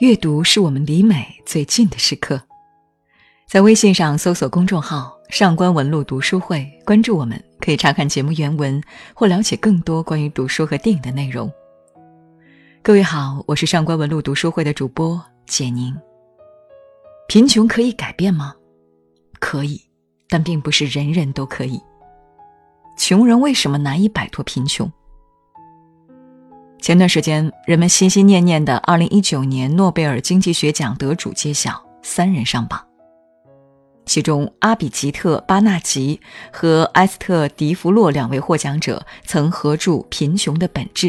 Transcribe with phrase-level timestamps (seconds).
[0.00, 2.40] 阅读是我们离美最近的时刻。
[3.46, 8.82] 在微信上搜索公众号“上官文露读书会”，关注我们，可以查看节目原文
[9.12, 11.52] 或了解更多关于读书和电影的内容。
[12.80, 15.94] 各位好，我是上官文露读书会的主播简宁。
[17.28, 18.54] 贫穷可以改变吗？
[19.38, 19.78] 可以，
[20.30, 21.78] 但并不是人人都可以。
[22.96, 24.90] 穷人为什么难以摆脱贫穷？
[26.80, 32.82] 前段时间，人们心心念念的二零一九年诺贝尔经济学奖得主揭晓，三人上榜。
[34.06, 36.18] 其中，阿比吉特·巴纳吉
[36.50, 41.08] 和埃斯特·迪弗洛两位获奖者曾合著《贫穷的本质》，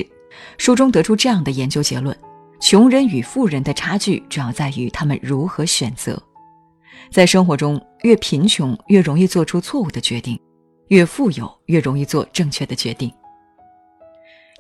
[0.58, 2.16] 书中得出这样的研究结论：
[2.60, 6.22] 穷人与富人的差距主要在于他们如何选择。
[7.10, 10.38] 在生活中，越贫穷越容易做出错误的决定，
[10.90, 13.12] 越富有越容易做正确的决定。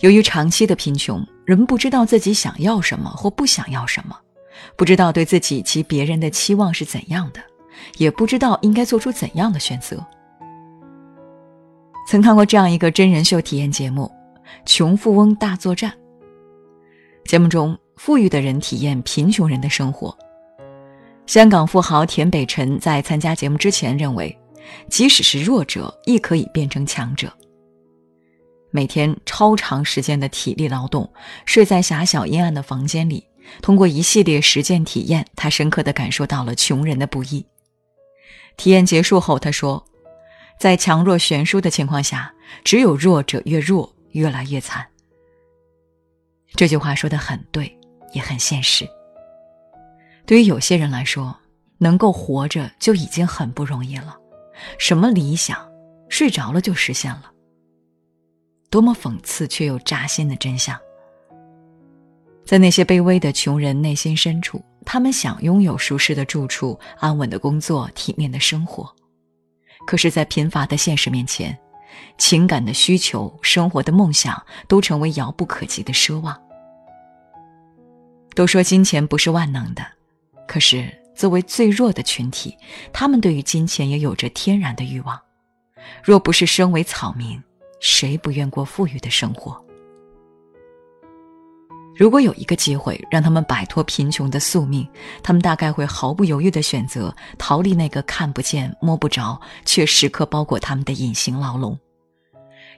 [0.02, 4.18] 由于长期的贫穷，人们不知道自己想要什么或不想要什么，
[4.76, 7.42] 不知道对自己及别人的期望是怎样的。
[7.98, 10.04] 也不知道应该做出怎样的选择。
[12.08, 14.12] 曾看过这样一个真人秀体验节目
[14.66, 15.92] 《穷富翁大作战》。
[17.26, 20.16] 节目中，富裕的人体验贫穷人的生活。
[21.26, 24.36] 香港富豪田北辰在参加节目之前认为，
[24.90, 27.32] 即使是弱者亦可以变成强者。
[28.72, 31.12] 每天超长时间的体力劳动，
[31.46, 33.28] 睡在狭小阴暗的房间里，
[33.62, 37.46] 通过一系列实践体验，他深刻的感受到了穷人的不易。
[38.58, 39.86] 体验结束后，他说
[40.60, 42.34] ：“在强弱悬殊的情况下，
[42.64, 44.88] 只有弱者越弱，越来越惨。”
[46.56, 47.78] 这句话说的很对，
[48.14, 48.88] 也很现实。
[50.26, 51.36] 对于有些人来说，
[51.78, 54.18] 能够活着就已经很不容易了。
[54.78, 55.58] 什么理想，
[56.10, 57.32] 睡着了就实现了？
[58.72, 60.76] 多么讽刺却又扎心的真相！
[62.44, 64.60] 在那些卑微的穷人内心深处。
[64.84, 68.92] 他们想拥有舒适的住处、安稳的工作、体面的生活，
[69.86, 71.56] 可是，在贫乏的现实面前，
[72.18, 76.36] 情感的需求、生活的梦想都成为遥不可及的奢望。
[78.34, 79.86] 都说金钱不是万能的，
[80.48, 82.58] 可是作为最弱的群体，
[82.92, 85.22] 他们对于金钱也有着天然的欲望。
[86.04, 87.40] 若不是身为草民，
[87.82, 89.62] 谁不愿过富裕的生活？
[91.96, 94.88] 如果有一个机会让他们摆脱贫穷的宿命，
[95.22, 101.78] 他们大概会毫不犹豫地选择逃离那个看不见、摸不着却时刻包裹他们的隐形牢笼，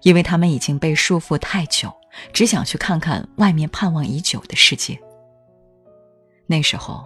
[0.01, 1.93] 因为他们已经被束缚太久，
[2.33, 4.99] 只想去看看外面盼望已久的世界。
[6.47, 7.05] 那时候，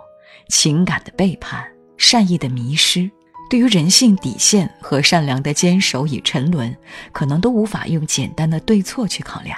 [0.49, 3.09] 情感的背叛、善意的迷失，
[3.49, 6.75] 对于人性底线和善良的坚守与沉沦，
[7.11, 9.57] 可能都无法用简单的对错去考量。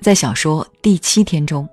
[0.00, 1.68] 在小说《第七天》中，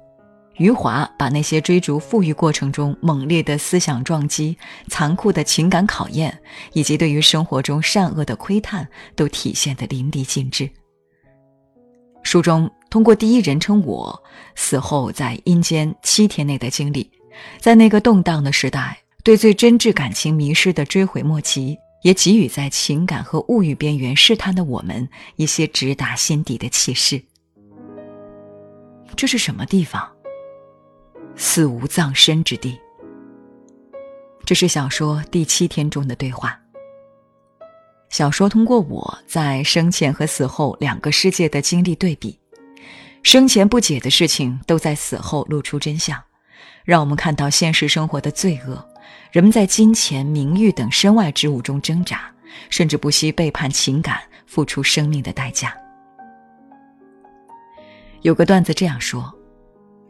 [0.55, 4.57] 余华把那些追逐富裕过程中猛烈的思想撞击、
[4.89, 6.37] 残酷的情感考验，
[6.73, 10.69] 以及对于生活中善恶的窥探，都体现得淋漓尽致。
[12.23, 14.21] 书中通过第一人称我
[14.55, 17.09] 死后在阴间七天内的经历，
[17.59, 18.97] 在那个动荡的时代，
[19.27, 25.05] 对最真挚感情迷失的追悔莫及，也给予在情感和物欲边缘试探的我们
[25.35, 27.21] 一些直达心底的启示。
[29.17, 30.09] 这是什么地方？
[31.35, 32.79] 死无葬身之地。
[34.45, 36.57] 这是小说第七天中的对话。
[38.09, 42.39] 小说通过我在生前和死后两个世界的经历对比，
[43.23, 46.17] 生前不解的事情都在死后露出真相，
[46.83, 48.83] 让我们看到现实生活的罪恶，
[49.31, 52.21] 人们在金钱、名誉等身外之物中挣扎，
[52.69, 55.75] 甚至不惜背叛情感，付出生命的代价。
[58.21, 59.33] 有个段子这样说：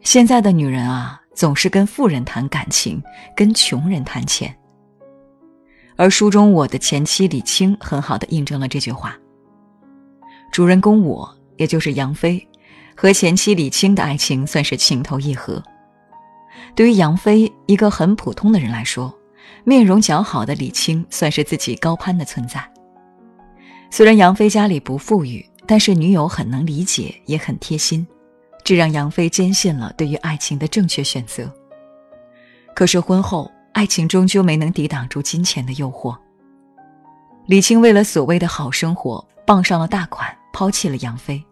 [0.02, 3.02] 现在的女人啊，总是跟富人谈感情，
[3.36, 4.54] 跟穷人谈钱。
[5.96, 9.16] 而书中我的前妻李青很好的印证了这句话。
[10.52, 12.48] 主人公我，也就是杨飞，
[12.96, 15.62] 和前妻李青的爱情算是情投意合。
[16.78, 19.12] 对于杨飞一个很普通的人来说，
[19.64, 22.64] 面容姣好的李青算是自己高攀的存在。
[23.90, 25.44] 虽然杨飞家里不富裕。
[25.66, 28.06] 但是女友很能理解，也很贴心，
[28.64, 31.52] 这让杨飞坚信了对于爱情的正确选择。
[32.74, 36.16] 可是婚后，爱情终究没能抵挡住金钱的诱惑。
[37.48, 41.44] 李青为了所谓的好生活，傍上了大款，抛弃了杨飞，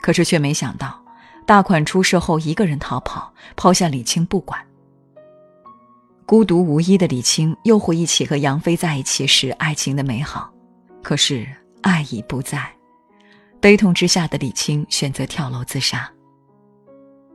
[0.00, 1.02] 可是却没想到，
[1.44, 4.64] 大款出事后一个人逃跑，抛下李青不管。
[6.26, 10.52] 孤独无依的李青又回忆起和杨飞在一起时爱情的美好，
[11.00, 11.46] 可是
[11.82, 12.68] 爱已不在。
[13.60, 16.10] 悲痛之下的李青选择跳楼自杀。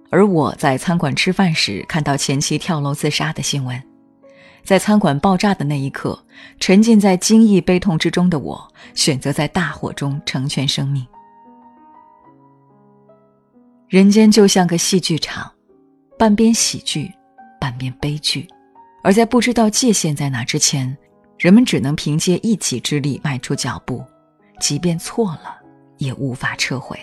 [0.10, 3.82] 而我在餐馆吃饭时看到前妻跳楼自杀的新闻，
[4.62, 6.22] 在餐馆爆炸的那一刻，
[6.60, 11.08] 沉浸在惊异悲痛之中的我，选择在大火中成全生命。
[13.88, 15.50] 人间就像个戏剧场，
[16.20, 17.10] 半边喜剧，
[17.58, 18.46] 半边悲剧，
[19.04, 20.96] 而在不知道界限在哪之前，
[21.38, 24.04] 人们只能凭借一己之力迈出脚步，
[24.60, 25.58] 即便错了，
[25.98, 26.98] 也无法撤回。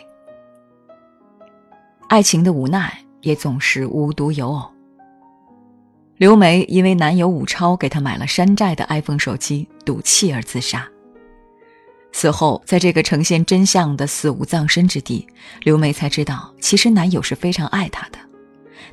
[2.08, 4.70] 爱情的无奈也总是无独有偶。
[6.16, 10.88] 刘梅因为男友武超给她买了山寨的 iPhone 手机，赌气而自杀。
[12.10, 15.28] 此后，在这个呈现真相的死无葬身之地，
[15.62, 18.18] 刘梅才知道，其实男友是非常爱她的。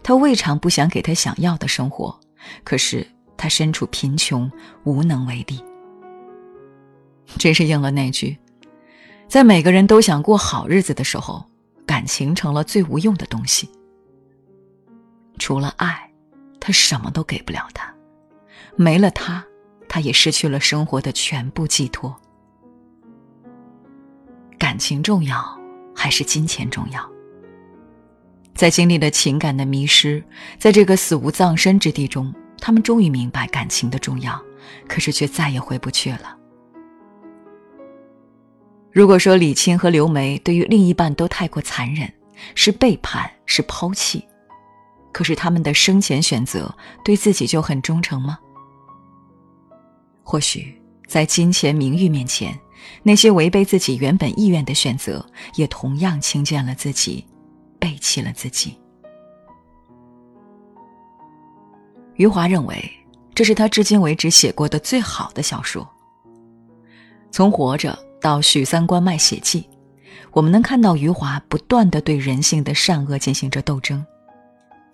[0.03, 2.19] 她未尝不想给她想要的生活，
[2.63, 3.05] 可是
[3.37, 4.51] 他身处贫穷，
[4.83, 5.63] 无能为力。
[7.37, 8.37] 真是应了那句：
[9.27, 11.43] 在每个人都想过好日子的时候，
[11.85, 13.69] 感情成了最无用的东西。
[15.37, 16.11] 除了爱，
[16.59, 17.93] 他什么都给不了他；
[18.75, 19.43] 没了他，
[19.89, 22.15] 他也失去了生活的全部寄托。
[24.57, 25.59] 感情重要
[25.93, 27.14] 还是金钱重要？
[28.55, 30.23] 在经历了情感的迷失，
[30.57, 34.41] 在这个死无葬身之地中，他们终于明白感情的重要，
[34.87, 36.37] 可是却再也回不去了。
[38.91, 42.11] 如果说李青和刘梅对于另一半都太过残忍，
[42.55, 44.25] 是背叛，是抛弃，
[45.11, 46.73] 可是他们的生前选择
[47.03, 48.39] 对自己就很忠诚吗？
[50.23, 52.57] 或许在金钱名誉面前。
[53.01, 55.25] 那些违背自己原本意愿的选择，
[55.55, 57.25] 也同样轻贱了自己，
[57.85, 58.75] 背弃了自己。
[62.15, 62.91] 余华认为，
[63.35, 65.87] 这是他至今为止写过的最好的小说。
[67.29, 69.61] 从《活着》到《许三观卖血记》，
[70.31, 74.03] 我们能看到余华不断的对人性的善恶进行着斗争。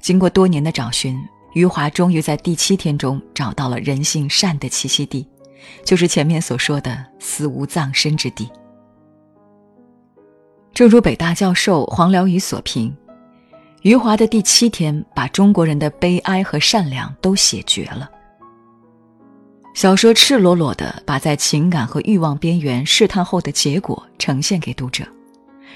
[0.02, 1.18] 经过多年的找寻，
[1.54, 5.26] 余华终于在第七天中找到了人性善的栖息地。
[5.86, 8.52] 就是前面所说的死无葬身之地。
[10.74, 12.96] 正如北大教授黄辽宇所评，
[13.82, 18.10] 余华的第七天把中国人的悲哀和善良都写绝了。
[19.74, 25.06] 小说赤裸裸的把在情感和欲望边缘试探后的结果呈现给读者，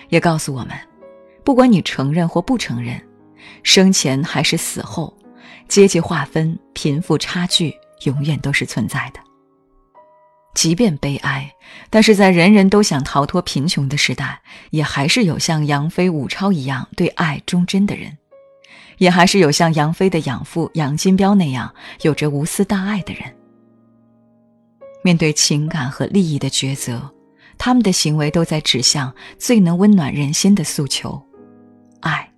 [0.10, 0.72] 也告诉我们，
[1.44, 3.02] 不管你承认或不承认，
[3.64, 5.14] 生前还是死后，
[5.68, 9.20] 阶级划分、贫富差距永远都是存在的。
[10.56, 11.54] 即便悲哀，
[11.90, 14.42] 但是在人人都想逃脱贫穷的时代，
[14.72, 18.18] 也还是有像杨飞、武超一样对爱忠贞的人，
[18.98, 21.72] 也还是有像杨飞的养父杨金彪那样
[22.02, 23.24] 有着无私大爱的人。
[25.04, 27.14] 面对情感和利益的抉择，
[27.58, 31.22] 他们的行为都在指向最能温暖人心的诉求：
[32.00, 32.32] 爱，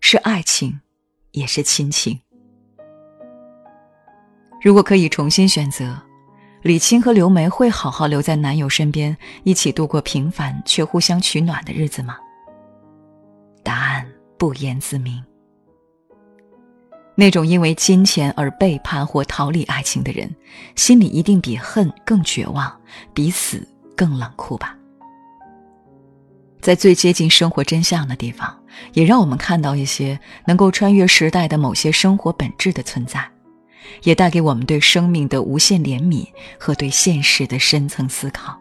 [0.00, 0.80] 是爱情，
[1.32, 2.18] 也是亲情。
[4.62, 6.00] 如果可以重新选择。
[6.62, 12.16] 李青和刘梅会好好留在男友身边，一起度过平凡却互相取暖的日子吗？
[13.62, 14.06] 答案
[14.36, 15.22] 不言自明。
[17.14, 20.34] 那种因为金钱而背叛或逃离爱情的人，
[20.74, 22.80] 心里一定比恨更绝望，
[23.14, 23.66] 比死
[23.96, 24.76] 更冷酷吧。
[26.60, 28.56] 在最接近生活真相的地方，
[28.94, 33.28] 也让我们看到一些能够穿越时代的某些生活本质的存在。
[34.02, 36.26] 也带给我们对生命的无限怜悯
[36.58, 38.58] 和对现实的深层思考。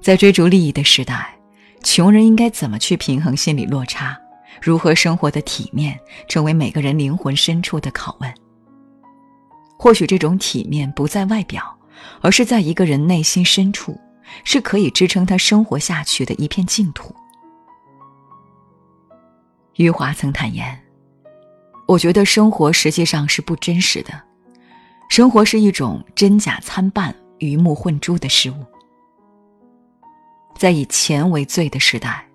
[0.00, 1.36] 在追逐利益的时代，
[1.82, 4.16] 穷人应该怎么去平衡心理落差？
[4.62, 8.32] 如何生活的体面，成为每个人灵魂深处的拷问。
[9.78, 11.76] 或许这种体面不在外表，
[12.22, 14.00] 而是在一个人内心深处，
[14.44, 17.14] 是可以支撑他生活下去的一片净土。
[19.74, 20.85] 余华曾坦言。
[21.86, 24.12] 我觉得生活实际上是不真实的，
[25.08, 28.64] 生活是一种真假参半、鱼目混珠的事物。
[30.56, 32.26] 在以钱为罪的时代，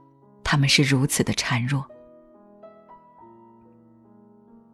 [0.43, 1.86] 他们是如此的孱弱。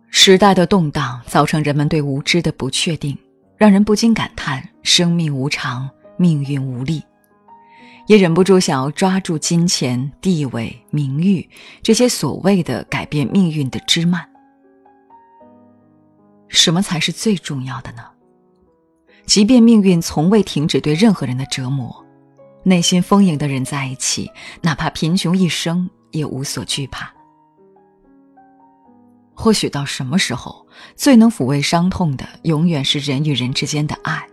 [0.10, 3.18] 时代的动荡造成人们对无知的不确定，
[3.58, 7.02] 让人不禁感叹生命无常、命运无力，
[8.06, 11.48] 也忍不住想要抓住金钱、地位、名誉
[11.82, 14.28] 这些所谓的改变命运的枝蔓。
[16.50, 18.04] 什么才是最重要的呢？
[19.26, 22.06] 即便命运从未停止对任何人的折磨，
[22.64, 27.14] 内心丰盈的人在一起，哪怕贫穷一生也无所惧怕。
[29.34, 34.26] 或许到什么时候，最能抚慰伤痛的，永远是人与人之间的爱。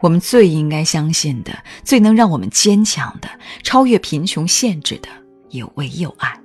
[0.00, 3.28] 我们最应该相信的，最能让我们坚强的，
[3.62, 5.08] 超越贫穷限制的，
[5.48, 6.38] 也唯有爱。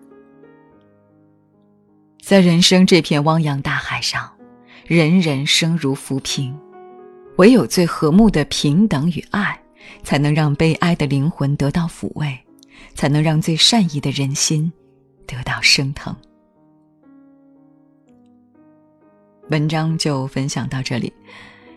[2.22, 4.32] 在人生这片汪洋大海上，
[4.88, 6.58] 人人生如浮萍，
[7.36, 9.60] 唯有最和睦的平等与爱，
[10.02, 12.40] 才能让悲哀的灵魂得到抚慰，
[12.96, 14.72] 才能让最善意的人心
[15.26, 16.16] 得到升腾。
[19.50, 21.12] 文章就分享到这里，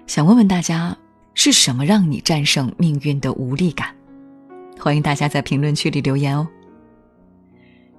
[0.06, 0.96] 想问问大家，
[1.34, 3.92] 是什么让你战胜命运的无力感？
[4.78, 6.46] 欢迎大家在评论区里留言哦。